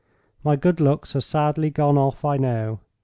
My 0.43 0.55
good 0.55 0.79
looks 0.79 1.15
are 1.15 1.21
sadly 1.21 1.69
gone 1.69 1.95
off, 1.95 2.25
I 2.25 2.37
know. 2.37 2.79